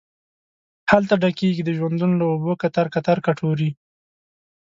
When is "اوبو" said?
2.31-2.51